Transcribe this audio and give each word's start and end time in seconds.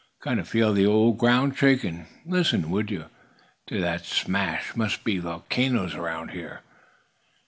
"I 0.25 0.33
c'n 0.33 0.43
feel 0.45 0.73
the 0.73 0.87
old 0.87 1.19
ground 1.19 1.55
shake! 1.55 1.85
Listen, 2.25 2.71
would 2.71 2.89
you, 2.89 3.05
to 3.67 3.79
that 3.81 4.03
smash! 4.03 4.75
Must 4.75 5.03
be 5.03 5.19
volcanoes 5.19 5.93
around 5.93 6.31
here." 6.31 6.61